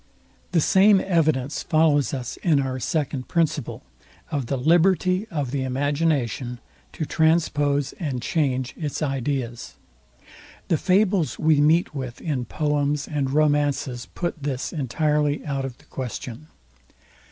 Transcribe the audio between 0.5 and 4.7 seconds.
The same evidence follows us in our second principle, OF THE